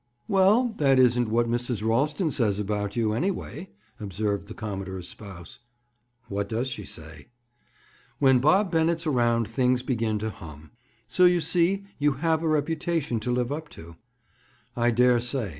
"Well, 0.27 0.73
that 0.77 0.97
isn't 0.97 1.29
what 1.29 1.47
Mrs. 1.47 1.87
Ralston 1.87 2.31
says 2.31 2.59
about 2.59 2.95
you, 2.95 3.13
anyway," 3.13 3.69
observed 3.99 4.47
the 4.47 4.55
commodore's 4.55 5.07
spouse. 5.07 5.59
"What 6.27 6.49
does 6.49 6.69
she 6.69 6.85
say?" 6.85 7.27
"'When 8.17 8.39
Bob 8.39 8.71
Bennett's 8.71 9.05
around, 9.05 9.47
things 9.47 9.83
begin 9.83 10.17
to 10.17 10.31
hum.' 10.31 10.71
So 11.07 11.25
you 11.25 11.39
see 11.39 11.85
you 11.99 12.13
have 12.13 12.41
a 12.41 12.47
reputation 12.47 13.19
to 13.19 13.31
live 13.31 13.51
up 13.51 13.69
to." 13.77 13.95
"I 14.75 14.89
dare 14.89 15.19
say. 15.19 15.49